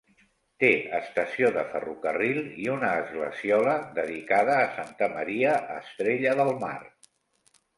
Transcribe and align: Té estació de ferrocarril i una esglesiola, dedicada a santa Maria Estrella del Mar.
Té 0.61 0.69
estació 0.99 1.51
de 1.57 1.65
ferrocarril 1.73 2.39
i 2.63 2.65
una 2.77 2.89
esglesiola, 3.01 3.75
dedicada 3.99 4.57
a 4.63 4.73
santa 4.79 5.11
Maria 5.19 5.55
Estrella 5.77 6.35
del 6.41 6.55
Mar. 6.65 6.77